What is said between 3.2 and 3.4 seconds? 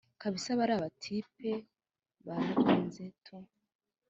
tu